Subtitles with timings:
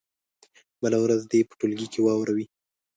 [0.81, 2.45] بله ورځ دې یې په ټولګي کې واوروي.